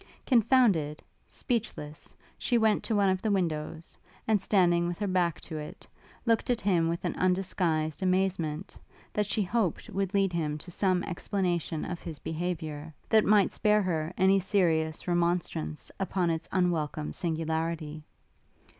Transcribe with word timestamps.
Confounded, 0.25 1.03
speechless, 1.27 2.15
she 2.35 2.57
went 2.57 2.81
to 2.85 2.95
one 2.95 3.09
of 3.09 3.21
the 3.21 3.29
windows, 3.29 3.99
and 4.27 4.41
standing 4.41 4.87
with 4.87 4.97
her 4.97 5.05
back 5.05 5.39
to 5.41 5.59
it, 5.59 5.85
looked 6.25 6.49
at 6.49 6.59
him 6.61 6.89
with 6.89 7.05
an 7.05 7.15
undisguised 7.17 8.01
amazement, 8.01 8.75
that 9.13 9.27
she 9.27 9.43
hoped 9.43 9.91
would 9.91 10.15
lead 10.15 10.33
him 10.33 10.57
to 10.57 10.71
some 10.71 11.03
explanation 11.03 11.85
of 11.85 11.99
his 11.99 12.17
behaviour, 12.17 12.91
that 13.09 13.23
might 13.25 13.51
spare 13.51 13.83
her 13.83 14.11
any 14.17 14.39
serious 14.39 15.07
remonstrance 15.07 15.91
upon 15.99 16.31
its 16.31 16.49
unwelcome 16.51 17.13
singularity. 17.13 18.01